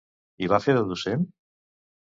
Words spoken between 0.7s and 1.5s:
de docent?